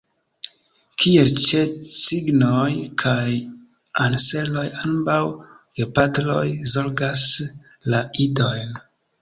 Kiel 1.01 1.33
ĉe 1.41 1.59
cignoj 1.89 2.71
kaj 3.03 3.27
anseroj 4.05 4.65
ambaŭ 4.87 5.21
gepatroj 5.81 6.47
zorgas 6.75 7.27
la 7.97 8.05
idojn. 8.27 8.77